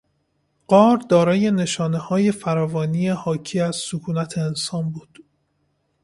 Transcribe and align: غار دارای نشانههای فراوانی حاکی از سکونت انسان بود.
غار 0.69 0.97
دارای 0.97 1.51
نشانههای 1.51 2.31
فراوانی 2.31 3.09
حاکی 3.09 3.59
از 3.59 3.75
سکونت 3.75 4.37
انسان 4.37 4.91
بود. 4.91 5.25